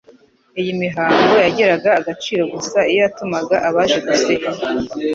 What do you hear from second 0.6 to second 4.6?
mihango yagiraga agaciro gusa iyo yatumaga abaje gusenga